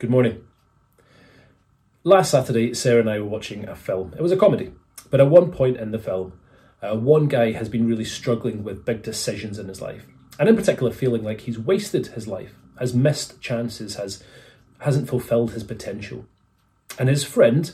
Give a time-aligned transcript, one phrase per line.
[0.00, 0.42] Good morning.
[2.04, 4.14] Last Saturday, Sarah and I were watching a film.
[4.16, 4.72] It was a comedy,
[5.10, 6.40] but at one point in the film,
[6.80, 10.06] uh, one guy has been really struggling with big decisions in his life,
[10.38, 14.24] and in particular, feeling like he's wasted his life, has missed chances, has
[14.78, 16.24] hasn't fulfilled his potential.
[16.98, 17.70] And his friend,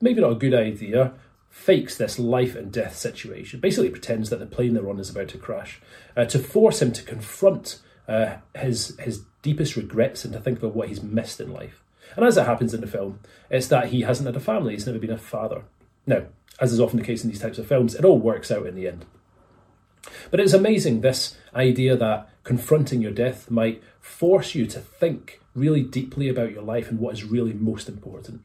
[0.00, 1.12] maybe not a good idea,
[1.50, 3.60] fakes this life and death situation.
[3.60, 5.80] Basically, pretends that the plane they're on is about to crash,
[6.16, 7.78] uh, to force him to confront
[8.08, 11.82] uh, his his deepest regrets and to think about what he's missed in life.
[12.16, 14.86] And as it happens in the film, it's that he hasn't had a family, he's
[14.86, 15.64] never been a father.
[16.06, 16.24] Now,
[16.60, 18.74] as is often the case in these types of films, it all works out in
[18.74, 19.04] the end.
[20.30, 25.82] But it's amazing this idea that confronting your death might force you to think really
[25.82, 28.42] deeply about your life and what is really most important.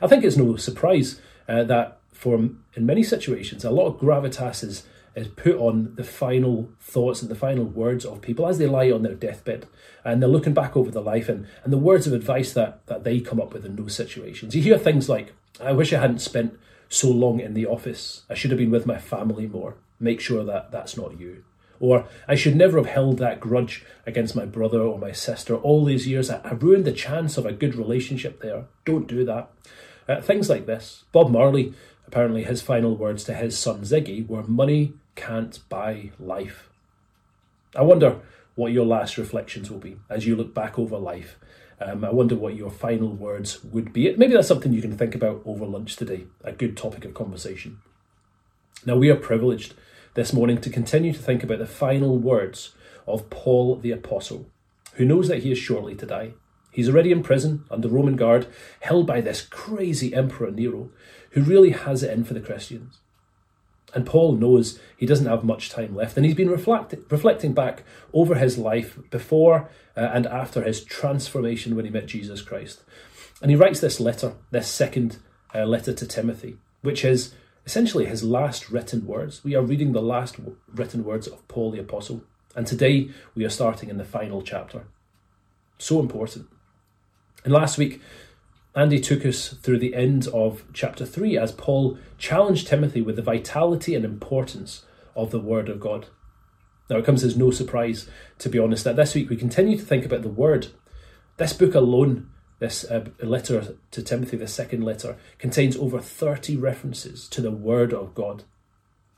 [0.00, 4.64] I think it's no surprise uh, that for in many situations a lot of gravitas
[4.64, 4.84] is
[5.16, 8.90] is put on the final thoughts and the final words of people as they lie
[8.90, 9.66] on their deathbed.
[10.04, 13.02] And they're looking back over their life and, and the words of advice that, that
[13.02, 14.54] they come up with in those situations.
[14.54, 16.58] You hear things like, I wish I hadn't spent
[16.90, 18.22] so long in the office.
[18.28, 19.76] I should have been with my family more.
[19.98, 21.42] Make sure that that's not you.
[21.80, 25.84] Or I should never have held that grudge against my brother or my sister all
[25.84, 26.30] these years.
[26.30, 28.66] I, I ruined the chance of a good relationship there.
[28.84, 29.50] Don't do that.
[30.06, 31.04] Uh, things like this.
[31.10, 31.72] Bob Marley,
[32.06, 36.70] apparently, his final words to his son Ziggy were money can't buy life.
[37.74, 38.20] I wonder
[38.54, 41.38] what your last reflections will be as you look back over life.
[41.80, 44.14] Um, I wonder what your final words would be.
[44.16, 47.80] Maybe that's something you can think about over lunch today, a good topic of conversation.
[48.86, 49.74] Now, we are privileged
[50.14, 52.72] this morning to continue to think about the final words
[53.06, 54.46] of Paul the Apostle,
[54.94, 56.32] who knows that he is shortly to die.
[56.70, 58.46] He's already in prison under Roman guard,
[58.80, 60.90] held by this crazy Emperor Nero,
[61.30, 63.00] who really has it in for the Christians.
[63.96, 67.82] And Paul knows he doesn't have much time left, and he's been reflect- reflecting back
[68.12, 72.84] over his life before uh, and after his transformation when he met Jesus Christ.
[73.40, 75.16] And he writes this letter, this second
[75.54, 79.42] uh, letter to Timothy, which is essentially his last written words.
[79.42, 82.22] We are reading the last w- written words of Paul the Apostle,
[82.54, 84.84] and today we are starting in the final chapter.
[85.78, 86.48] So important.
[87.44, 88.02] And last week,
[88.76, 93.22] Andy took us through the end of chapter 3 as Paul challenged Timothy with the
[93.22, 94.84] vitality and importance
[95.16, 96.08] of the Word of God.
[96.90, 98.06] Now, it comes as no surprise,
[98.38, 100.68] to be honest, that this week we continue to think about the Word.
[101.38, 102.28] This book alone,
[102.58, 107.94] this uh, letter to Timothy, the second letter, contains over 30 references to the Word
[107.94, 108.44] of God.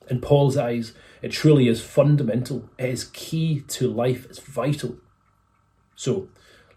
[0.09, 4.99] In Paul's eyes, it truly is fundamental, it is key to life, it's vital.
[5.97, 6.29] So,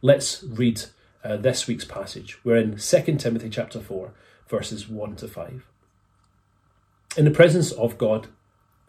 [0.02, 0.82] let's read
[1.24, 2.38] uh, this week's passage.
[2.44, 4.14] We're in 2 Timothy chapter 4,
[4.48, 5.66] verses 1 to 5.
[7.18, 8.28] In the presence of God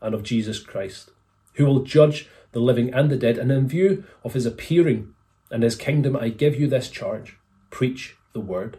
[0.01, 1.11] and of Jesus Christ,
[1.55, 5.15] who will judge the living and the dead, and in view of his appearing
[5.51, 7.37] and his kingdom, I give you this charge
[7.71, 8.79] preach the word.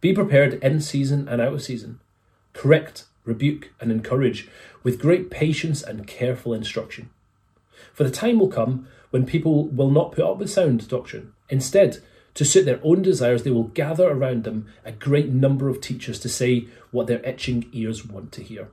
[0.00, 2.00] Be prepared in season and out of season.
[2.52, 4.48] Correct, rebuke, and encourage
[4.82, 7.10] with great patience and careful instruction.
[7.92, 11.32] For the time will come when people will not put up with sound doctrine.
[11.48, 12.02] Instead,
[12.36, 16.20] to suit their own desires, they will gather around them a great number of teachers
[16.20, 18.68] to say what their itching ears want to hear.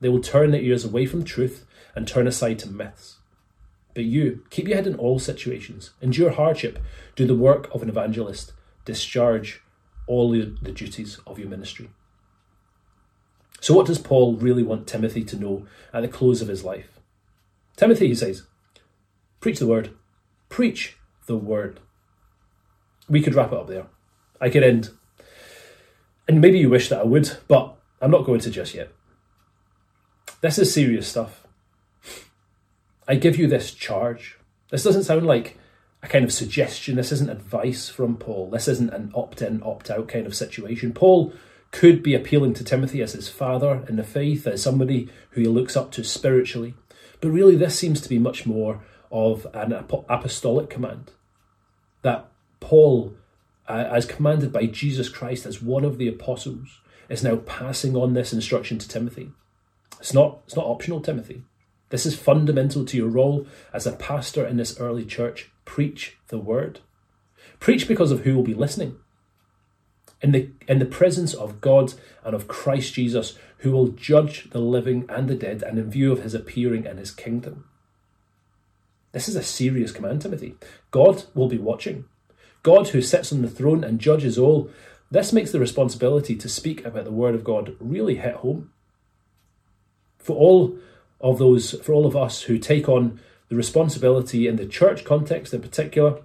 [0.00, 1.64] They will turn their ears away from truth
[1.94, 3.18] and turn aside to myths.
[3.94, 6.80] But you, keep your head in all situations, endure hardship,
[7.14, 8.52] do the work of an evangelist,
[8.84, 9.62] discharge
[10.08, 11.90] all the duties of your ministry.
[13.60, 16.98] So, what does Paul really want Timothy to know at the close of his life?
[17.76, 18.48] Timothy, he says,
[19.38, 19.90] preach the word.
[20.48, 20.96] Preach
[21.26, 21.78] the word
[23.10, 23.86] we could wrap it up there.
[24.40, 24.90] I could end.
[26.26, 28.92] And maybe you wish that I would, but I'm not going to just yet.
[30.40, 31.46] This is serious stuff.
[33.06, 34.38] I give you this charge.
[34.70, 35.58] This doesn't sound like
[36.02, 36.94] a kind of suggestion.
[36.94, 38.48] This isn't advice from Paul.
[38.48, 40.92] This isn't an opt in, opt out kind of situation.
[40.92, 41.32] Paul
[41.72, 45.48] could be appealing to Timothy as his father in the faith, as somebody who he
[45.48, 46.74] looks up to spiritually.
[47.20, 51.12] But really, this seems to be much more of an apostolic command
[52.02, 52.29] that
[52.60, 53.14] Paul,
[53.68, 58.14] uh, as commanded by Jesus Christ as one of the apostles, is now passing on
[58.14, 59.32] this instruction to Timothy.
[59.98, 61.42] It's not, it's not optional, Timothy.
[61.90, 65.50] This is fundamental to your role as a pastor in this early church.
[65.64, 66.80] Preach the word.
[67.58, 68.96] Preach because of who will be listening.
[70.22, 71.94] In the, in the presence of God
[72.24, 76.12] and of Christ Jesus, who will judge the living and the dead, and in view
[76.12, 77.64] of his appearing in his kingdom.
[79.12, 80.54] This is a serious command, Timothy.
[80.90, 82.04] God will be watching.
[82.62, 84.70] God who sits on the throne and judges all,
[85.10, 88.70] this makes the responsibility to speak about the Word of God really hit home.
[90.18, 90.78] For all
[91.20, 95.52] of those, for all of us who take on the responsibility in the church context
[95.52, 96.20] in particular,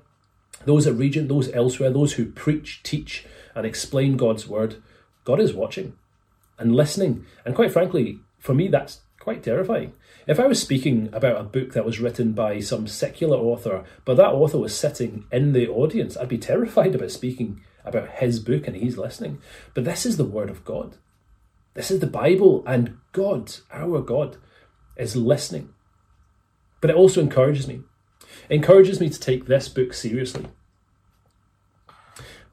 [0.65, 4.81] those at Regent, those elsewhere, those who preach, teach, and explain God's word,
[5.23, 5.93] God is watching
[6.59, 7.25] and listening.
[7.43, 9.93] And quite frankly, for me, that's quite terrifying.
[10.27, 14.18] If I was speaking about a book that was written by some secular author, but
[14.18, 18.66] that author was sitting in the audience, I'd be terrified about speaking about his book
[18.66, 19.39] and he's listening.
[19.75, 20.98] But this is the Word of God.
[21.75, 24.38] This is the Bible, and God, our God,
[24.98, 25.74] is listening.
[26.81, 27.81] But it also encourages me.
[28.50, 30.48] It encourages me to take this book seriously,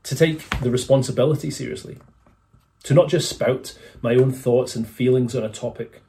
[0.02, 1.98] to take the responsibility seriously,
[2.82, 6.02] to not just spout my own thoughts and feelings on a topic.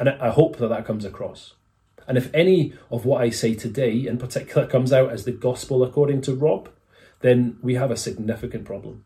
[0.00, 1.54] And I hope that that comes across.
[2.08, 5.84] And if any of what I say today in particular comes out as the gospel
[5.84, 6.70] according to Rob,
[7.20, 9.04] then we have a significant problem.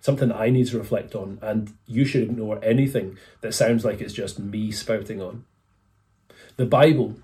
[0.00, 4.14] Something I need to reflect on, and you should ignore anything that sounds like it's
[4.14, 5.44] just me spouting on.
[6.56, 7.16] The Bible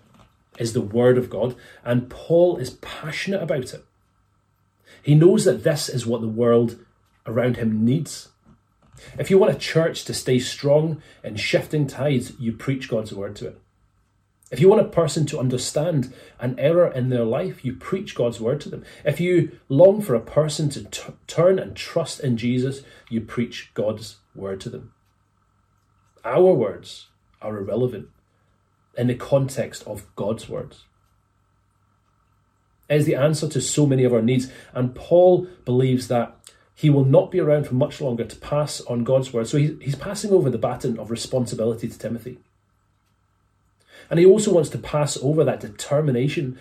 [0.58, 1.54] is the Word of God,
[1.84, 3.84] and Paul is passionate about it.
[5.02, 6.84] He knows that this is what the world
[7.26, 8.30] around him needs.
[9.18, 13.36] If you want a church to stay strong in shifting tides, you preach God's Word
[13.36, 13.60] to it.
[14.50, 18.40] If you want a person to understand an error in their life, you preach God's
[18.40, 18.82] word to them.
[19.04, 23.72] If you long for a person to t- turn and trust in Jesus, you preach
[23.74, 24.94] God's word to them.
[26.24, 27.08] Our words
[27.42, 28.08] are irrelevant
[28.96, 30.84] in the context of God's words.
[32.88, 36.37] It is the answer to so many of our needs, and Paul believes that
[36.78, 39.48] he will not be around for much longer to pass on God's word.
[39.48, 42.38] So he's passing over the baton of responsibility to Timothy.
[44.08, 46.56] And he also wants to pass over that determination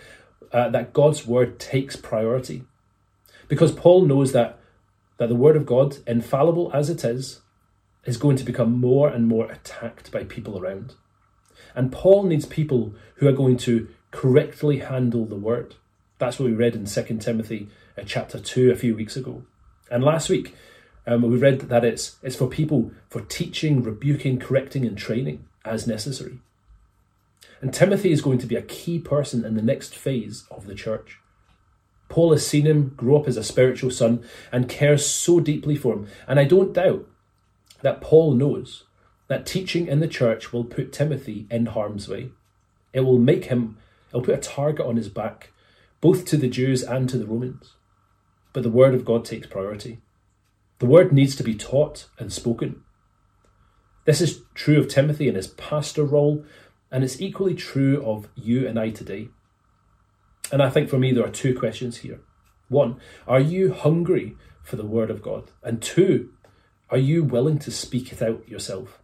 [0.52, 2.64] uh, that God's word takes priority.
[3.48, 4.58] Because Paul knows that,
[5.20, 7.42] that the word of God, infallible as it is,
[8.06, 10.96] is going to become more and more attacked by people around.
[11.76, 15.76] And Paul needs people who are going to correctly handle the word.
[16.18, 19.44] That's what we read in 2 Timothy uh, chapter 2 a few weeks ago.
[19.90, 20.56] And last week,
[21.06, 25.88] um, we read that it's, it's for people for teaching, rebuking, correcting, and training as
[25.88, 26.40] necessary.
[27.62, 30.76] And Timothy is going to be a key person in the next phase of the
[30.76, 31.20] church.
[32.10, 35.94] Paul has seen him grow up as a spiritual son and cares so deeply for
[35.94, 36.08] him.
[36.28, 37.08] And I don't doubt
[37.82, 38.84] that Paul knows
[39.28, 42.32] that teaching in the church will put Timothy in harm's way.
[42.94, 43.78] It will make him,
[44.10, 45.52] it'll put a target on his back,
[46.00, 47.74] both to the Jews and to the Romans.
[48.54, 50.00] But the word of God takes priority.
[50.80, 52.84] The word needs to be taught and spoken.
[54.06, 56.46] This is true of Timothy in his pastor role,
[56.92, 59.30] and it's equally true of you and I today.
[60.52, 62.22] And I think for me, there are two questions here.
[62.70, 65.52] One, are you hungry for the Word of God?
[65.64, 66.32] And two,
[66.90, 69.02] are you willing to speak it out yourself?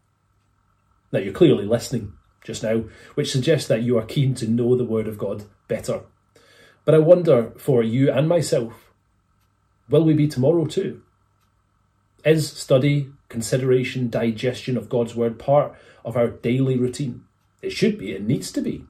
[1.12, 2.14] Now, you're clearly listening
[2.44, 2.84] just now,
[3.16, 6.02] which suggests that you are keen to know the Word of God better.
[6.86, 8.93] But I wonder for you and myself,
[9.90, 11.02] will we be tomorrow too?
[12.26, 15.76] Is study, consideration, digestion of God's Word part
[16.06, 17.26] of our daily routine?
[17.62, 18.86] It should be, it needs to be.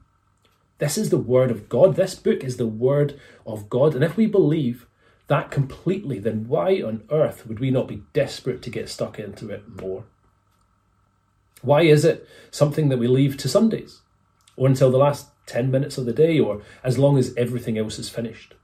[0.78, 1.96] This is the Word of God.
[1.96, 3.94] This book is the Word of God.
[3.94, 4.86] And if we believe
[5.28, 9.50] that completely, then why on earth would we not be desperate to get stuck into
[9.50, 10.04] it more?
[11.62, 14.02] Why is it something that we leave to Sundays
[14.56, 17.98] or until the last 10 minutes of the day or as long as everything else
[17.98, 18.54] is finished?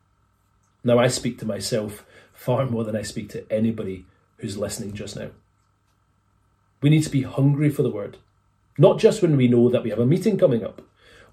[0.85, 2.05] Now, I speak to myself
[2.41, 4.07] far more than I speak to anybody
[4.39, 5.29] who's listening just now.
[6.81, 8.17] We need to be hungry for the Word.
[8.79, 10.81] Not just when we know that we have a meeting coming up,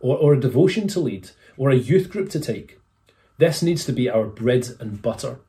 [0.02, 2.78] or, or a devotion to lead, or a youth group to take.
[3.38, 5.40] This needs to be our bread and butter.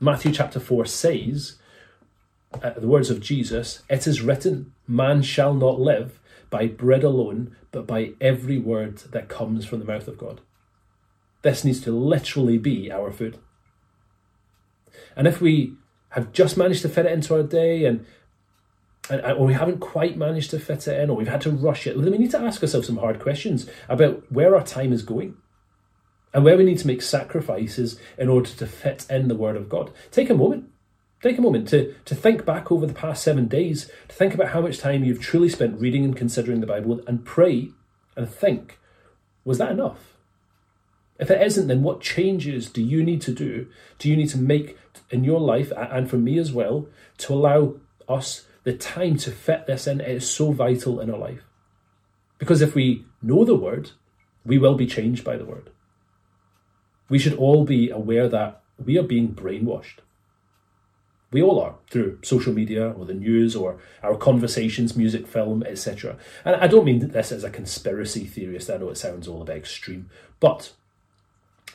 [0.00, 1.54] Matthew chapter 4 says,
[2.60, 6.18] uh, the words of Jesus, it is written, man shall not live
[6.50, 10.40] by bread alone, but by every word that comes from the mouth of God.
[11.42, 13.38] This needs to literally be our food.
[15.16, 15.74] And if we
[16.10, 18.04] have just managed to fit it into our day and
[19.08, 21.86] and, or we haven't quite managed to fit it in, or we've had to rush
[21.86, 25.02] it, then we need to ask ourselves some hard questions about where our time is
[25.02, 25.36] going
[26.34, 29.68] and where we need to make sacrifices in order to fit in the Word of
[29.68, 29.92] God.
[30.10, 30.70] Take a moment.
[31.22, 34.48] Take a moment to, to think back over the past seven days, to think about
[34.48, 37.70] how much time you've truly spent reading and considering the Bible, and pray
[38.16, 38.78] and think
[39.44, 40.15] was that enough?
[41.18, 43.68] If it isn't, then what changes do you need to do?
[43.98, 44.78] Do you need to make
[45.10, 46.86] in your life, and for me as well,
[47.18, 47.76] to allow
[48.08, 51.44] us the time to fit this in It is so vital in our life.
[52.38, 53.92] Because if we know the word,
[54.44, 55.70] we will be changed by the word.
[57.08, 60.00] We should all be aware that we are being brainwashed.
[61.30, 66.16] We all are through social media or the news or our conversations, music, film, etc.
[66.44, 69.44] And I don't mean this as a conspiracy theorist, I know it sounds all a
[69.44, 70.08] bit extreme,
[70.40, 70.72] but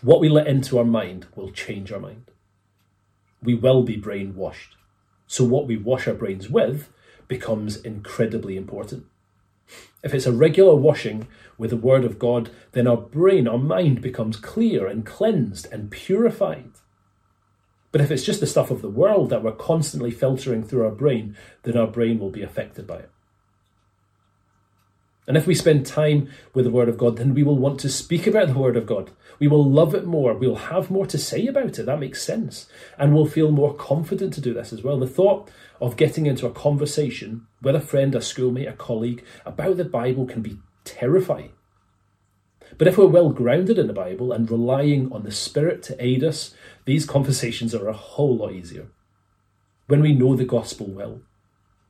[0.01, 2.31] What we let into our mind will change our mind.
[3.43, 4.75] We will be brainwashed.
[5.27, 6.89] So, what we wash our brains with
[7.27, 9.05] becomes incredibly important.
[10.03, 11.27] If it's a regular washing
[11.57, 15.91] with the Word of God, then our brain, our mind becomes clear and cleansed and
[15.91, 16.71] purified.
[17.91, 20.91] But if it's just the stuff of the world that we're constantly filtering through our
[20.91, 23.10] brain, then our brain will be affected by it.
[25.27, 27.89] And if we spend time with the Word of God, then we will want to
[27.89, 29.11] speak about the Word of God.
[29.39, 30.33] We will love it more.
[30.33, 31.85] We'll have more to say about it.
[31.85, 32.67] That makes sense.
[32.97, 34.99] And we'll feel more confident to do this as well.
[34.99, 35.49] The thought
[35.79, 40.25] of getting into a conversation with a friend, a schoolmate, a colleague about the Bible
[40.25, 41.51] can be terrifying.
[42.77, 46.23] But if we're well grounded in the Bible and relying on the Spirit to aid
[46.23, 48.87] us, these conversations are a whole lot easier.
[49.87, 51.21] When we know the gospel well,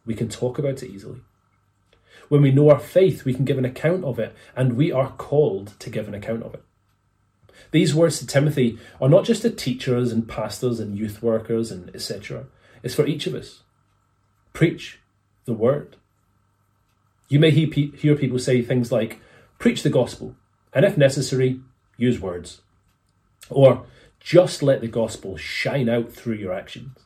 [0.06, 1.22] we can talk about it easily.
[2.32, 5.12] When we know our faith, we can give an account of it, and we are
[5.12, 6.64] called to give an account of it.
[7.72, 11.94] These words to Timothy are not just to teachers and pastors and youth workers and
[11.94, 12.46] etc.
[12.84, 13.64] It's for each of us.
[14.54, 15.02] Preach
[15.44, 15.98] the word.
[17.28, 19.20] You may hear people say things like,
[19.60, 20.38] preach the gospel,
[20.74, 21.60] and if necessary,
[21.98, 22.62] use words.
[23.50, 23.86] Or
[24.22, 26.98] just let the gospel shine out through your actions.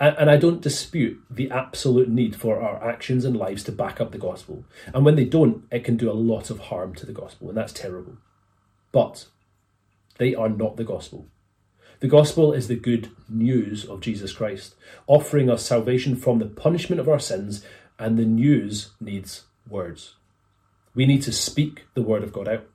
[0.00, 4.12] And, I don't dispute the absolute need for our actions and lives to back up
[4.12, 4.64] the gospel.
[4.94, 7.58] And when they don't, it can do a lot of harm to the gospel, and
[7.58, 8.18] that's terrible.
[8.92, 9.26] But
[10.18, 11.26] they are not the gospel.
[11.98, 14.76] The gospel is the good news of Jesus Christ,
[15.08, 17.64] offering us salvation from the punishment of our sins,
[17.98, 20.14] and the news needs words.
[20.94, 22.66] We need to speak the word of God out.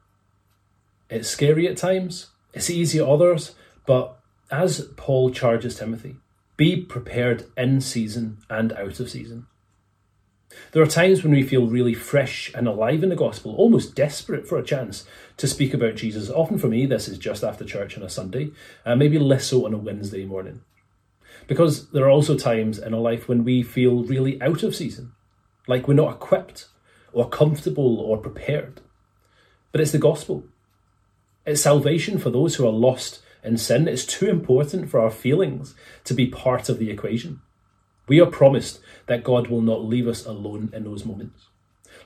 [1.10, 4.20] It's scary at times, it's easy at others, but
[4.52, 6.18] as Paul charges Timothy,
[6.58, 9.48] be prepared in season and out of season.
[10.72, 14.48] There are times when we feel really fresh and alive in the gospel, almost desperate
[14.48, 15.06] for a chance
[15.38, 16.30] to speak about Jesus.
[16.30, 18.52] Often for me, this is just after church on a Sunday,
[18.86, 20.62] and maybe less so on a Wednesday morning.
[21.48, 25.14] Because there are also times in our life when we feel really out of season,
[25.68, 26.68] like we're not equipped
[27.12, 28.82] or comfortable or prepared.
[29.72, 30.46] But it's the gospel.
[31.46, 33.88] It's salvation for those who are lost in sin.
[33.88, 37.42] It's too important for our feelings to be part of the equation.
[38.08, 41.48] We are promised that God will not leave us alone in those moments.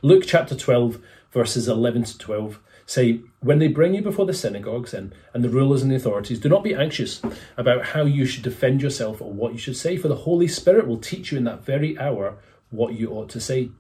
[0.01, 1.00] Luke chapter 12,
[1.32, 5.50] verses 11 to 12 say, When they bring you before the synagogues and, and the
[5.50, 7.22] rulers and the authorities, do not be anxious
[7.58, 10.88] about how you should defend yourself or what you should say, for the Holy Spirit
[10.88, 12.38] will teach you in that very hour
[12.70, 13.72] what you ought to say.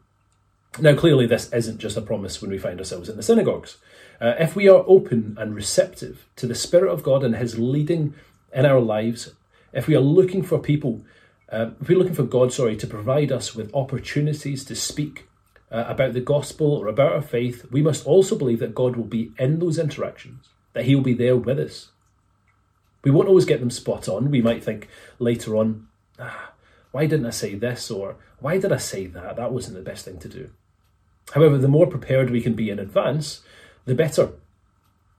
[0.79, 3.77] Now, clearly, this isn't just a promise when we find ourselves in the synagogues.
[4.19, 8.15] Uh, if we are open and receptive to the Spirit of God and His leading
[8.53, 9.33] in our lives,
[9.73, 11.03] if we are looking for people,
[11.51, 15.27] uh, if we're looking for God, sorry, to provide us with opportunities to speak
[15.71, 19.05] uh, about the gospel or about our faith, we must also believe that God will
[19.05, 21.89] be in those interactions, that He will be there with us.
[23.03, 24.31] We won't always get them spot on.
[24.31, 24.87] We might think
[25.19, 25.87] later on,
[26.19, 26.51] ah,
[26.91, 27.91] why didn't I say this?
[27.91, 29.35] Or why did I say that?
[29.35, 30.49] That wasn't the best thing to do.
[31.33, 33.41] However, the more prepared we can be in advance,
[33.87, 34.29] the better.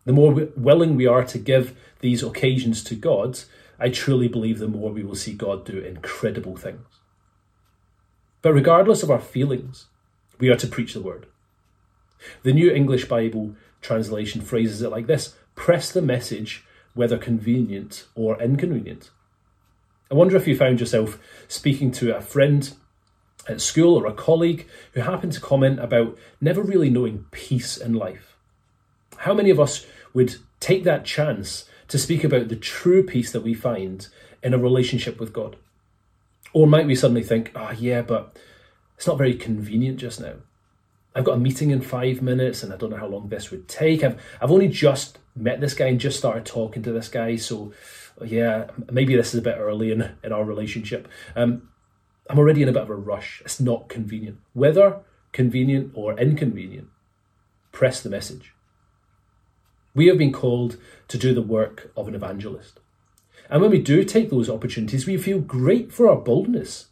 [0.05, 3.41] The more willing we are to give these occasions to God,
[3.81, 6.87] I truly believe the more we will see God do incredible things.
[8.43, 9.87] But regardless of our feelings,
[10.39, 11.27] we are to preach the word.
[12.43, 18.41] The New English Bible translation phrases it like this press the message, whether convenient or
[18.41, 19.11] inconvenient.
[20.11, 22.73] I wonder if you found yourself speaking to a friend
[23.49, 27.95] at school or a colleague who happened to comment about never really knowing peace in
[27.95, 28.28] life.
[29.19, 33.43] How many of us would take that chance to speak about the true peace that
[33.43, 34.07] we find
[34.43, 35.57] in a relationship with God?
[36.53, 38.37] Or might we suddenly think, ah, oh, yeah, but
[38.97, 40.35] it's not very convenient just now.
[41.15, 43.67] I've got a meeting in five minutes and I don't know how long this would
[43.69, 44.05] take.
[44.05, 47.73] I've, I've only just met this guy and just started talking to this guy, so
[48.25, 51.09] yeah, maybe this is a bit early in, in our relationship.
[51.35, 51.69] Um,
[52.31, 53.43] I'm already in a bit of a rush.
[53.45, 54.39] It's not convenient.
[54.53, 55.01] Whether
[55.33, 56.89] convenient or inconvenient,
[57.73, 58.53] press the message.
[59.99, 60.77] We have been called
[61.09, 62.79] to do the work of an evangelist.
[63.51, 66.87] And when we do take those opportunities, we feel great for our boldness.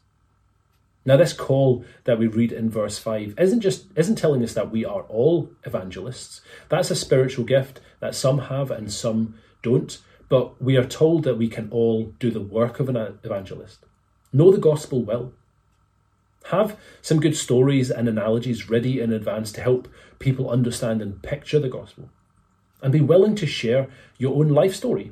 [1.04, 4.72] Now, this call that we read in verse 5 isn't just isn't telling us that
[4.72, 6.40] we are all evangelists.
[6.68, 9.96] That's a spiritual gift that some have and some don't.
[10.28, 13.84] But we are told that we can all do the work of an evangelist.
[14.32, 15.32] Know the gospel well.
[16.46, 19.86] Have some good stories and analogies ready in advance to help
[20.18, 22.10] people understand and picture the gospel
[22.86, 25.10] and be willing to share your own life story.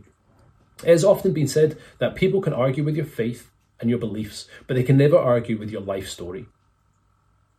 [0.84, 3.50] It has often been said that people can argue with your faith
[3.80, 6.46] and your beliefs, but they can never argue with your life story.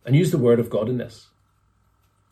[0.06, 1.26] And use the word of God in this.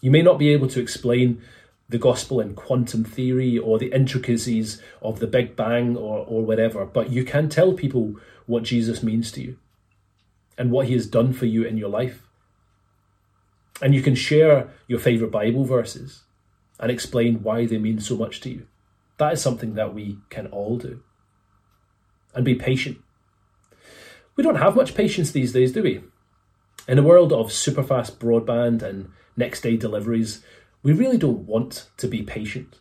[0.01, 1.43] You may not be able to explain
[1.87, 6.87] the gospel in quantum theory or the intricacies of the Big Bang or, or whatever,
[6.87, 9.59] but you can tell people what Jesus means to you
[10.57, 12.23] and what he has done for you in your life.
[13.83, 16.23] And you can share your favourite Bible verses
[16.85, 18.67] and explain why they mean so much to you.
[19.17, 21.03] That is something that we can all do.
[22.35, 22.99] And be patient.
[24.37, 26.03] We don't have much patience these days, do we?
[26.87, 30.45] In a world of superfast broadband and next day deliveries,
[30.83, 32.81] we really don't want to be patient.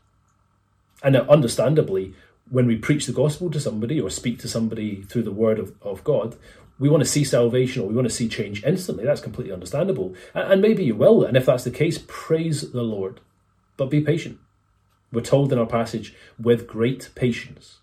[1.01, 2.13] And understandably,
[2.49, 5.75] when we preach the gospel to somebody or speak to somebody through the word of,
[5.81, 6.35] of God,
[6.77, 9.05] we want to see salvation or we want to see change instantly.
[9.05, 10.13] That's completely understandable.
[10.33, 11.23] And, and maybe you will.
[11.23, 13.21] And if that's the case, praise the Lord.
[13.77, 14.39] But be patient.
[15.11, 17.79] We're told in our passage, with great patience.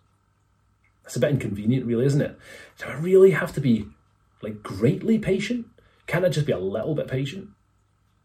[1.05, 2.39] That's a bit inconvenient, really, isn't it?
[2.79, 3.87] Do I really have to be
[4.43, 5.67] like greatly patient?
[6.07, 7.51] Can't I just be a little bit patient?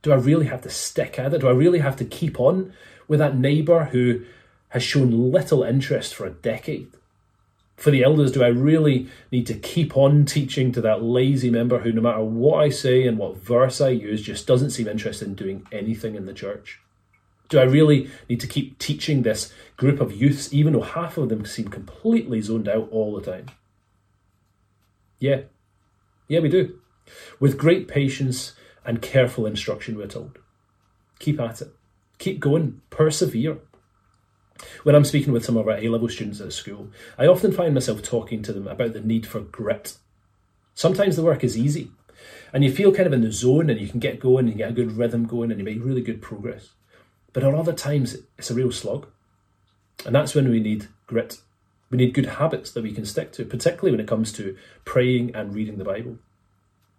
[0.02, 1.42] Do I really have to stick at it?
[1.42, 2.74] Do I really have to keep on
[3.08, 4.24] with that neighbour who
[4.70, 6.92] has shown little interest for a decade?
[7.76, 11.80] For the elders, do I really need to keep on teaching to that lazy member
[11.80, 15.28] who, no matter what I say and what verse I use, just doesn't seem interested
[15.28, 16.80] in doing anything in the church?
[17.50, 21.30] Do I really need to keep teaching this group of youths, even though half of
[21.30, 23.48] them seem completely zoned out all the time?
[25.20, 25.42] Yeah.
[26.28, 26.80] Yeah, we do.
[27.40, 30.40] With great patience and careful instruction, we're told.
[31.20, 31.74] Keep at it.
[32.18, 32.82] Keep going.
[32.90, 33.58] Persevere.
[34.84, 37.74] When I'm speaking with some of our A level students at school, I often find
[37.74, 39.98] myself talking to them about the need for grit.
[40.74, 41.92] Sometimes the work is easy,
[42.54, 44.70] and you feel kind of in the zone and you can get going and get
[44.70, 46.70] a good rhythm going and you make really good progress.
[47.36, 49.08] But at other times, it's a real slog.
[50.06, 51.42] And that's when we need grit.
[51.90, 55.36] We need good habits that we can stick to, particularly when it comes to praying
[55.36, 56.18] and reading the Bible.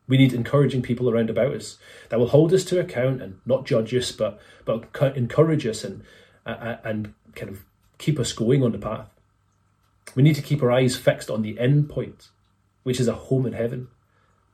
[0.06, 1.78] We need encouraging people around about us
[2.10, 6.04] that will hold us to account and not judge us, but but encourage us and
[6.44, 7.64] uh, and kind of
[7.96, 9.08] keep us going on the path.
[10.14, 12.28] We need to keep our eyes fixed on the end point,
[12.82, 13.88] which is a home in heaven,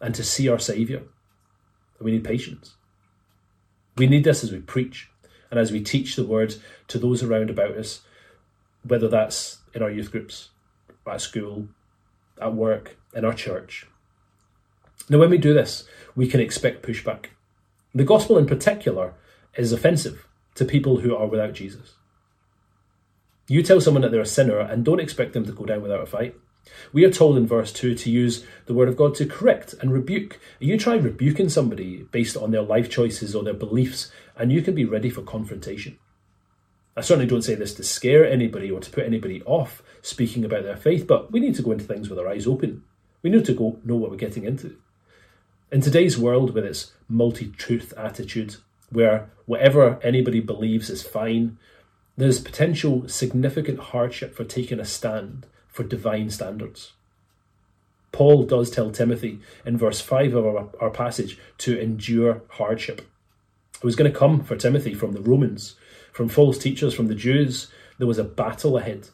[0.01, 1.03] and to see our Saviour.
[2.01, 2.77] We need patience.
[3.97, 5.09] We need this as we preach
[5.53, 6.55] and as we teach the word
[6.89, 8.01] to those around about us,
[8.85, 10.49] whether that's in our youth groups,
[11.07, 11.69] at school,
[12.41, 13.87] at work, in our church.
[15.11, 15.85] Now, when we do this,
[16.17, 17.27] we can expect pushback.
[17.95, 19.13] The gospel in particular
[19.55, 21.97] is offensive to people who are without Jesus.
[23.47, 26.01] You tell someone that they're a sinner and don't expect them to go down without
[26.01, 26.35] a fight.
[26.93, 29.93] We are told in verse 2 to use the word of God to correct and
[29.93, 30.41] rebuke.
[30.61, 34.11] You try rebuking somebody based on their life choices or their beliefs,
[34.43, 35.97] and you can be ready for confrontation.
[36.97, 40.65] I certainly don't say this to scare anybody or to put anybody off speaking about
[40.65, 42.83] their faith, but we need to go into things with our eyes open.
[43.23, 44.77] We need to go know what we're getting into.
[45.71, 48.57] In today's world, with its multi truth attitude,
[48.91, 51.57] where whatever anybody believes is fine,
[52.17, 56.95] there's potential significant hardship for taking a stand for divine standards.
[58.11, 63.07] Paul does tell Timothy in verse 5 of our, our passage to endure hardship.
[63.83, 65.75] It was going to come for Timothy from the Romans,
[66.13, 67.67] from false teachers, from the Jews.
[67.99, 69.09] There was a battle ahead.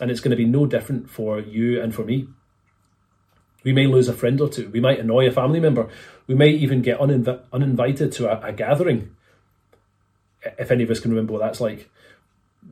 [0.00, 2.28] And it's going to be no different for you and for me.
[3.64, 4.70] We may lose a friend or two.
[4.70, 5.88] We might annoy a family member.
[6.28, 9.16] We may even get uninv- uninvited to a, a gathering,
[10.58, 11.90] if any of us can remember what that's like.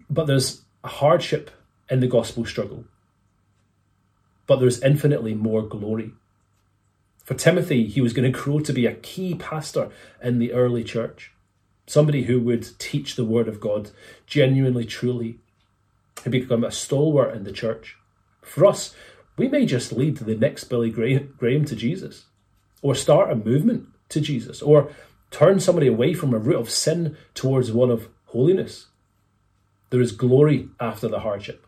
[0.09, 1.51] But there's a hardship
[1.91, 2.85] in the gospel struggle.
[4.47, 6.13] But there's infinitely more glory.
[7.31, 9.91] For Timothy, he was going to grow to be a key pastor
[10.21, 11.31] in the early church,
[11.87, 13.93] somebody who would teach the word of God
[14.27, 15.39] genuinely, truly,
[16.25, 17.97] who become a stalwart in the church.
[18.43, 18.97] For us,
[19.37, 22.25] we may just lead the next Billy Graham to Jesus,
[22.83, 24.91] or start a movement to Jesus, or
[25.31, 28.89] turn somebody away from a route of sin towards one of holiness.
[29.91, 31.65] There is glory after the hardship.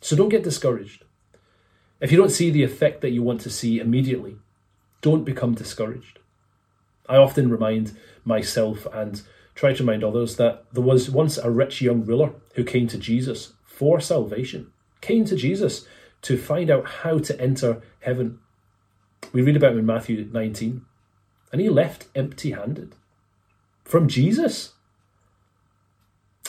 [0.00, 1.04] So don't get discouraged.
[2.00, 4.38] If you don't see the effect that you want to see immediately,
[5.04, 6.18] don't become discouraged.
[7.06, 9.20] I often remind myself and
[9.54, 12.96] try to remind others that there was once a rich young ruler who came to
[12.96, 15.86] Jesus for salvation, came to Jesus
[16.22, 18.38] to find out how to enter heaven.
[19.34, 20.80] We read about him in Matthew 19,
[21.52, 22.94] and he left empty handed
[23.84, 24.72] from Jesus.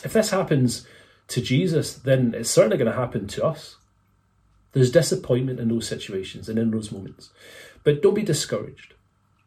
[0.02, 0.88] If this happens
[1.28, 3.76] to Jesus, then it's certainly going to happen to us.
[4.72, 7.32] There's disappointment in those situations and in those moments.
[7.86, 8.96] But don't be discouraged.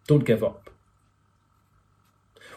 [0.07, 0.71] Don't give up.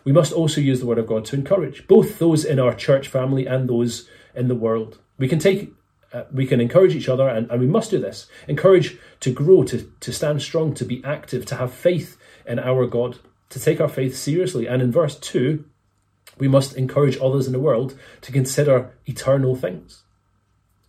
[0.06, 3.08] We must also use the Word of God to encourage both those in our church
[3.10, 5.00] family and those in the world.
[5.17, 5.74] We can take
[6.13, 8.28] uh, we can encourage each other, and, and we must do this.
[8.48, 12.86] Encourage to grow, to, to stand strong, to be active, to have faith in our
[12.86, 14.67] God, to take our faith seriously.
[14.67, 15.63] And in verse 2,
[16.38, 20.04] We must encourage others in the world to consider eternal things,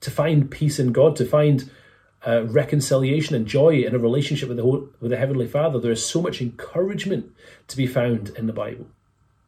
[0.00, 1.70] to find peace in God, to find
[2.26, 5.78] uh, reconciliation and joy in a relationship with the, with the Heavenly Father.
[5.78, 7.32] There is so much encouragement
[7.68, 8.86] to be found in the Bible.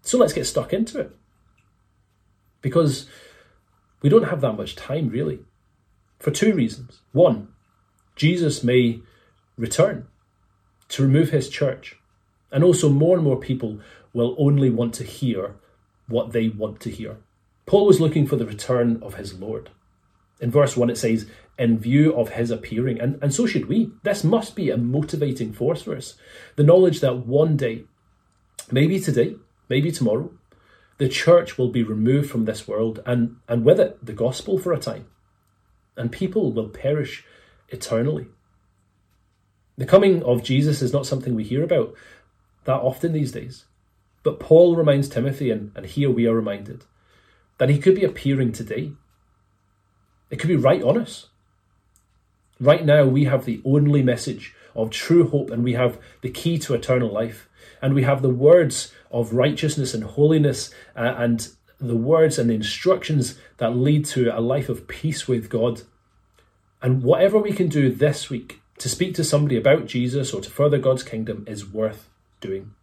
[0.02, 1.16] So let's get stuck into it.
[2.60, 3.06] Because
[4.02, 5.40] we don't have that much time, really,
[6.18, 7.00] for two reasons.
[7.12, 7.48] One,
[8.16, 9.00] Jesus may
[9.56, 10.06] return
[10.88, 11.96] to remove his church,
[12.52, 13.80] and also more and more people
[14.12, 15.56] will only want to hear
[16.06, 17.16] what they want to hear.
[17.66, 19.70] Paul was looking for the return of his Lord.
[20.44, 21.26] In verse 1, it says,
[21.58, 23.92] in view of his appearing, and, and so should we.
[24.02, 26.16] This must be a motivating force for us.
[26.56, 27.84] The knowledge that one day,
[28.70, 29.36] maybe today,
[29.70, 30.30] maybe tomorrow,
[30.98, 34.74] the church will be removed from this world and, and with it the gospel for
[34.74, 35.06] a time,
[35.96, 37.24] and people will perish
[37.70, 38.26] eternally.
[39.78, 41.94] The coming of Jesus is not something we hear about
[42.64, 43.64] that often these days.
[44.22, 46.84] But Paul reminds Timothy, and, and here we are reminded,
[47.56, 48.92] that he could be appearing today.
[50.30, 51.28] It could be right on us.
[52.60, 56.58] Right now, we have the only message of true hope, and we have the key
[56.60, 57.48] to eternal life.
[57.82, 62.54] And we have the words of righteousness and holiness, uh, and the words and the
[62.54, 65.82] instructions that lead to a life of peace with God.
[66.80, 70.50] And whatever we can do this week to speak to somebody about Jesus or to
[70.50, 72.08] further God's kingdom is worth
[72.40, 72.74] doing.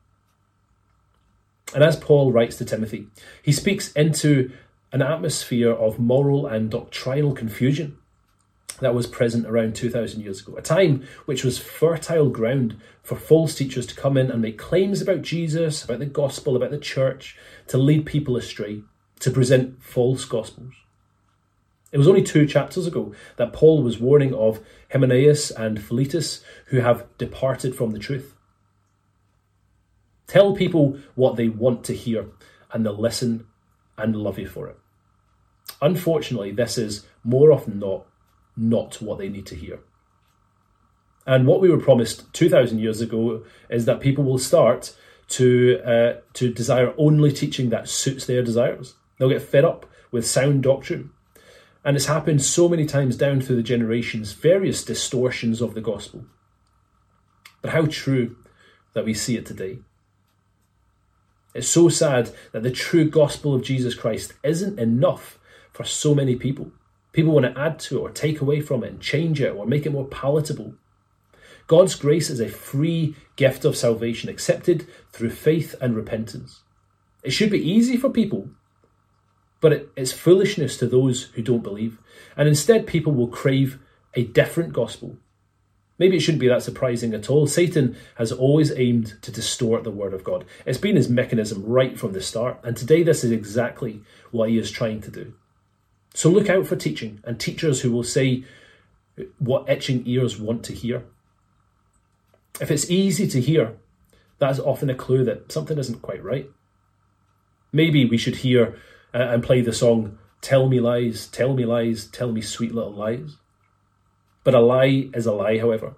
[1.73, 3.07] And as Paul writes to Timothy,
[3.41, 4.51] he speaks into
[4.91, 7.97] an atmosphere of moral and doctrinal confusion
[8.81, 13.55] that was present around 2,000 years ago, a time which was fertile ground for false
[13.55, 17.37] teachers to come in and make claims about Jesus, about the gospel, about the church,
[17.67, 18.81] to lead people astray,
[19.19, 20.73] to present false gospels.
[21.91, 26.79] It was only two chapters ago that Paul was warning of Hymenaeus and Philetus, who
[26.79, 28.33] have departed from the truth.
[30.27, 32.27] Tell people what they want to hear,
[32.71, 33.45] and they'll listen
[34.01, 34.77] and love you for it.
[35.81, 38.05] Unfortunately, this is more often not
[38.57, 39.79] not what they need to hear.
[41.25, 44.95] And what we were promised 2,000 years ago is that people will start
[45.29, 48.95] to, uh, to desire only teaching that suits their desires.
[49.17, 51.11] They'll get fed up with sound doctrine.
[51.85, 56.25] And it's happened so many times down through the generations, various distortions of the gospel.
[57.61, 58.35] But how true
[58.93, 59.79] that we see it today.
[61.53, 65.37] It's so sad that the true gospel of Jesus Christ isn't enough
[65.71, 66.71] for so many people.
[67.11, 69.65] People want to add to it or take away from it and change it or
[69.65, 70.75] make it more palatable.
[71.67, 76.61] God's grace is a free gift of salvation accepted through faith and repentance.
[77.23, 78.49] It should be easy for people,
[79.59, 81.97] but it, it's foolishness to those who don't believe.
[82.35, 83.77] And instead, people will crave
[84.13, 85.17] a different gospel
[86.01, 87.45] Maybe it shouldn't be that surprising at all.
[87.45, 90.45] Satan has always aimed to distort the word of God.
[90.65, 94.57] It's been his mechanism right from the start, and today this is exactly what he
[94.57, 95.35] is trying to do.
[96.15, 98.43] So look out for teaching and teachers who will say
[99.37, 101.03] what itching ears want to hear.
[102.59, 103.77] If it's easy to hear,
[104.39, 106.49] that is often a clue that something isn't quite right.
[107.71, 108.75] Maybe we should hear
[109.13, 112.95] uh, and play the song, Tell Me Lies, Tell Me Lies, Tell Me Sweet Little
[112.95, 113.37] Lies.
[114.43, 115.95] But a lie is a lie, however.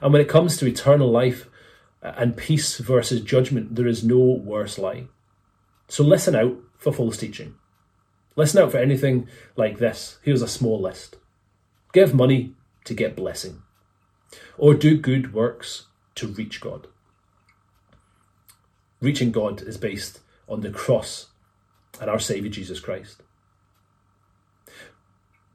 [0.00, 1.48] And when it comes to eternal life
[2.02, 5.08] uh, and peace versus judgment, there is no worse lie.
[5.88, 7.54] So listen out for false teaching.
[8.36, 10.18] Listen out for anything like this.
[10.22, 11.16] Here's a small list
[11.92, 13.62] give money to get blessing,
[14.56, 16.86] or do good works to reach God.
[19.00, 21.28] Reaching God is based on the cross
[22.00, 23.22] and our Saviour Jesus Christ.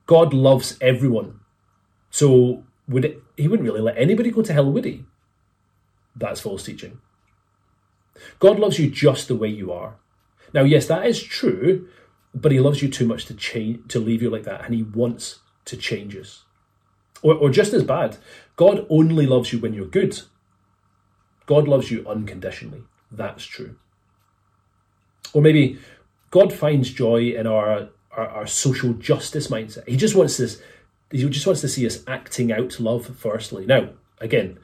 [0.06, 1.40] God loves everyone
[2.14, 5.04] so would it, he wouldn't really let anybody go to hell, would he?
[6.16, 7.00] That's false teaching.
[8.38, 9.96] God loves you just the way you are.
[10.54, 11.88] Now, yes, that is true,
[12.36, 14.84] but he loves you too much to change to leave you like that, and he
[14.84, 16.44] wants to change us.
[17.24, 18.18] Or, or just as bad,
[18.58, 20.22] God only loves you when you're good.
[21.48, 22.84] God loves you unconditionally.
[23.12, 23.78] That's true.
[25.34, 25.80] Or maybe
[26.30, 29.88] God finds joy in our, our, our social justice mindset.
[29.90, 30.62] He just wants this
[31.14, 33.66] he just wants to see us acting out love firstly.
[33.66, 34.58] Now, again,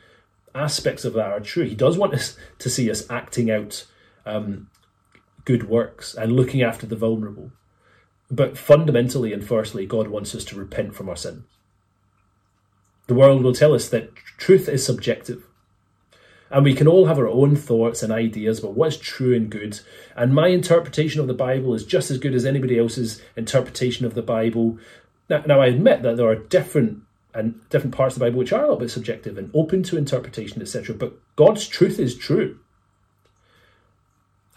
[0.55, 1.65] aspects of that are true.
[1.65, 3.85] He does want us to see us acting out
[4.25, 4.69] um,
[5.45, 7.51] good works and looking after the vulnerable.
[8.31, 11.45] But fundamentally and firstly, God wants us to repent from our sins.
[13.07, 15.43] The world will tell us that truth is subjective.
[16.51, 19.79] And we can all have our own thoughts and ideas about what's true and good.
[20.15, 24.15] And my interpretation of the Bible is just as good as anybody else's interpretation of
[24.15, 24.79] the Bible.
[25.29, 28.51] Now, now I admit that there are different and different parts of the Bible which
[28.51, 30.95] are a little bit subjective and open to interpretation, etc.
[30.95, 32.59] But God's truth is true.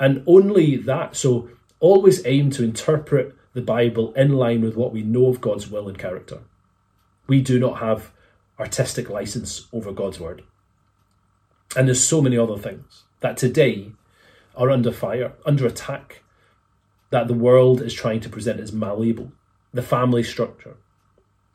[0.00, 5.02] And only that, so always aim to interpret the Bible in line with what we
[5.02, 6.40] know of God's will and character.
[7.26, 8.10] We do not have
[8.58, 10.42] artistic license over God's word.
[11.76, 13.92] And there's so many other things that today
[14.56, 16.22] are under fire, under attack,
[17.10, 19.32] that the world is trying to present as malleable.
[19.72, 20.76] The family structure,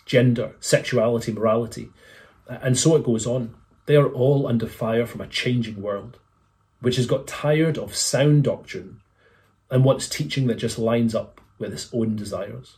[0.06, 1.89] gender, sexuality, morality,
[2.49, 3.56] uh, and so it goes on.
[3.86, 6.19] They are all under fire from a changing world,
[6.82, 9.01] which has got tired of sound doctrine
[9.69, 12.77] and wants teaching that just lines up with its own desires.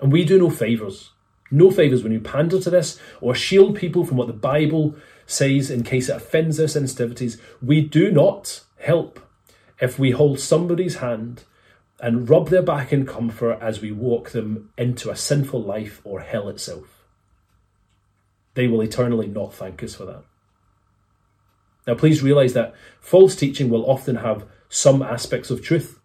[0.00, 1.10] And we do no favours.
[1.50, 5.70] No favours when you pander to this or shield people from what the Bible says
[5.70, 7.38] in case it offends their sensitivities.
[7.60, 9.20] We do not help
[9.80, 11.44] if we hold somebody's hand
[12.02, 16.20] and rub their back in comfort as we walk them into a sinful life or
[16.20, 17.04] hell itself.
[18.54, 20.24] They will eternally not thank us for that.
[21.86, 26.00] Now, please realise that false teaching will often have some aspects of truth,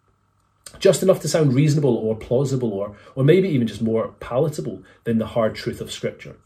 [0.78, 5.18] just enough to sound reasonable or plausible or, or maybe even just more palatable than
[5.18, 6.36] the hard truth of Scripture.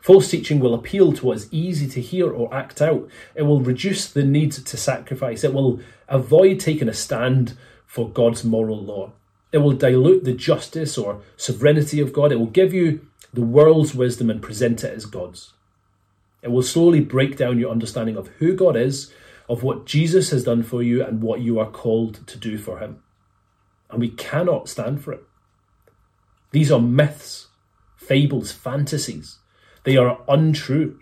[0.00, 3.08] False teaching will appeal to what is easy to hear or act out.
[3.34, 5.44] It will reduce the need to sacrifice.
[5.44, 7.56] It will avoid taking a stand
[7.92, 9.12] for God's moral law.
[9.52, 12.32] It will dilute the justice or sovereignty of God.
[12.32, 15.52] It will give you the world's wisdom and present it as God's.
[16.40, 19.12] It will slowly break down your understanding of who God is,
[19.46, 22.78] of what Jesus has done for you, and what you are called to do for
[22.78, 23.02] Him.
[23.90, 25.24] And we cannot stand for it.
[26.50, 27.48] These are myths,
[27.94, 29.36] fables, fantasies.
[29.84, 30.98] They are untrue.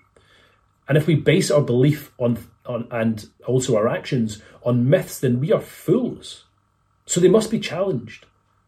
[0.88, 5.38] And if we base our belief on, on and also our actions on myths, then
[5.38, 6.46] we are fools.
[7.11, 8.27] So they must be challenged.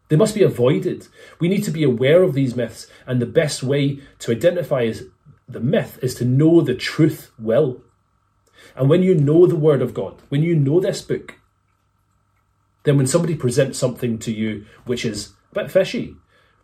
[0.09, 1.07] They must be avoided.
[1.39, 4.91] We need to be aware of these myths, and the best way to identify
[5.47, 7.77] the myth is to know the truth well.
[8.75, 11.35] And when you know the Word of God, when you know this book,
[12.83, 16.17] then when somebody presents something to you which is a bit fishy,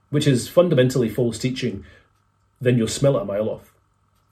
[0.10, 1.86] which is fundamentally false teaching,
[2.60, 3.74] then you'll smell it a mile off.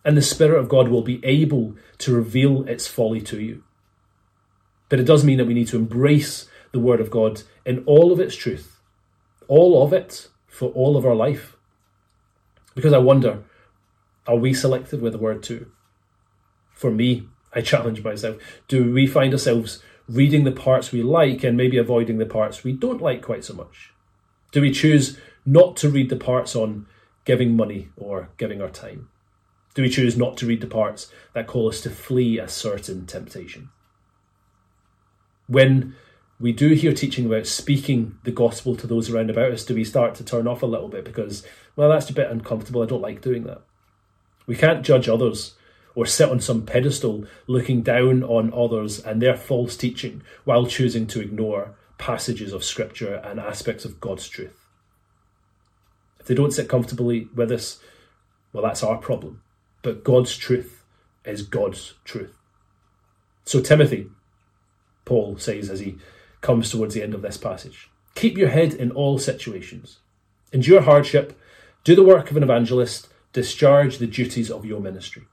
[0.04, 3.64] And the Spirit of God will be able to reveal its folly to you.
[4.90, 8.12] But it does mean that we need to embrace the Word of God in all
[8.12, 8.80] of its truth,
[9.48, 11.56] all of it for all of our life.
[12.76, 13.44] Because I wonder,
[14.28, 15.72] are we selective with the Word too?
[16.72, 18.38] For me, I challenge myself.
[18.68, 22.74] Do we find ourselves reading the parts we like and maybe avoiding the parts we
[22.74, 23.92] don't like quite so much?
[24.52, 26.88] Do we choose not to read the parts on
[27.26, 29.10] giving money or giving our time?
[29.74, 33.06] Do we choose not to read the parts that call us to flee a certain
[33.06, 33.70] temptation?
[35.48, 35.96] When
[36.40, 39.84] we do hear teaching about speaking the gospel to those around about us, do we
[39.84, 41.46] start to turn off a little bit because,
[41.76, 42.84] well, that's a bit uncomfortable.
[42.84, 43.62] I don't like doing that.
[44.46, 45.56] We can't judge others
[45.96, 51.08] or sit on some pedestal looking down on others and their false teaching while choosing
[51.08, 54.68] to ignore passages of scripture and aspects of God's truth.
[56.20, 57.80] If they don't sit comfortably with us,
[58.54, 59.42] well, that's our problem.
[59.82, 60.84] But God's truth
[61.26, 62.38] is God's truth.
[63.44, 64.08] So, Timothy,
[65.04, 65.98] Paul says as he
[66.48, 70.00] comes towards the end of this passage keep your head in all situations,
[70.52, 71.40] endure hardship,
[71.84, 75.26] do the work of an evangelist, discharge the duties of your ministry.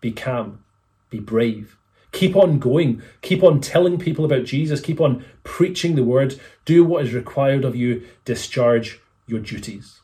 [0.00, 0.64] Be calm.
[1.10, 1.76] Be brave.
[2.12, 3.02] Keep on going.
[3.20, 4.80] Keep on telling people about Jesus.
[4.80, 6.40] Keep on preaching the word.
[6.64, 8.06] Do what is required of you.
[8.24, 10.00] Discharge your duties.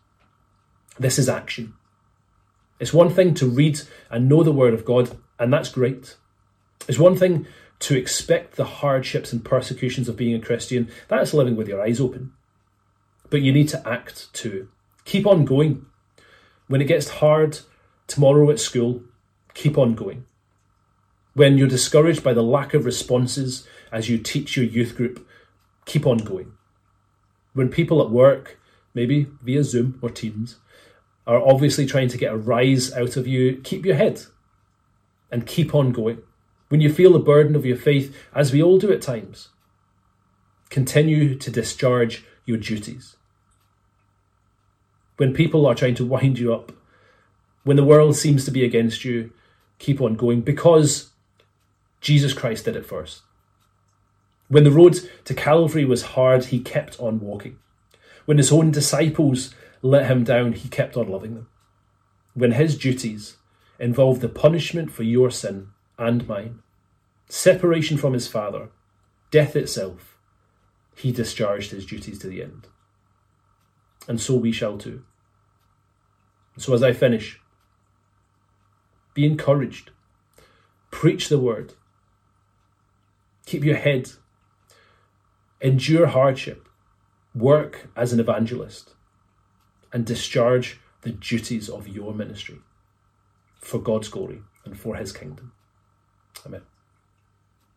[0.98, 1.74] This is action.
[2.80, 6.16] It's one thing to read and know the word of God, and that's great.
[6.88, 7.46] It's one thing
[7.80, 10.90] to expect the hardships and persecutions of being a Christian.
[11.08, 12.32] That's living with your eyes open.
[13.30, 14.68] But you need to act too.
[15.04, 15.86] Keep on going.
[16.66, 17.58] When it gets hard
[18.06, 19.02] tomorrow at school,
[19.54, 20.24] keep on going.
[21.34, 25.26] When you're discouraged by the lack of responses as you teach your youth group,
[25.84, 26.52] keep on going.
[27.54, 28.58] When people at work,
[28.94, 30.58] maybe via Zoom or Teams,
[31.26, 34.22] are obviously trying to get a rise out of you, keep your head
[35.30, 36.22] and keep on going.
[36.74, 39.50] When you feel the burden of your faith, as we all do at times,
[40.70, 43.14] continue to discharge your duties.
[45.18, 46.72] When people are trying to wind you up,
[47.62, 49.32] when the world seems to be against you,
[49.78, 51.12] keep on going because
[52.00, 53.22] Jesus Christ did it first.
[54.48, 57.56] When the road to Calvary was hard, he kept on walking.
[58.24, 61.46] When his own disciples let him down, he kept on loving them.
[62.34, 63.36] When his duties
[63.78, 66.62] involved the punishment for your sin and mine,
[67.34, 68.68] separation from his Father,
[69.32, 70.16] death itself,
[70.94, 72.68] he discharged his duties to the end.
[74.06, 75.04] And so we shall too.
[76.58, 77.40] So as I finish,
[79.14, 79.90] be encouraged.
[80.92, 81.74] Preach the word.
[83.46, 84.12] Keep your head
[85.60, 86.68] endure hardship,
[87.34, 88.92] work as an evangelist,
[89.92, 92.60] and discharge the duties of your ministry
[93.58, 95.52] for God's glory and for his kingdom.
[96.44, 96.60] Amen.